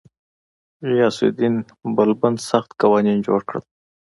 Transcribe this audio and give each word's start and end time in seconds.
غیاث 0.87 1.17
الدین 1.27 1.55
بلبن 1.95 2.35
سخت 2.49 2.69
قوانین 2.81 3.17
جوړ 3.27 3.39
کړل. 3.47 3.63